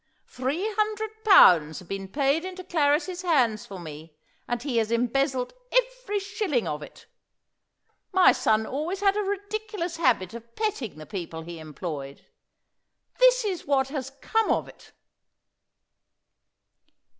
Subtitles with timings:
[0.25, 4.15] Three hundred pounds have been paid into Clarris's hands for me,
[4.47, 7.05] and he has embezzled every shilling of it.
[8.11, 12.25] My son always had a ridiculous habit of petting the people he employed.
[13.19, 14.91] This is what has come of it."